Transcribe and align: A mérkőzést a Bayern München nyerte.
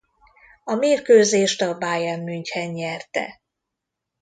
A 0.63 0.73
mérkőzést 0.75 1.61
a 1.61 1.77
Bayern 1.77 2.23
München 2.23 2.69
nyerte. 2.71 3.41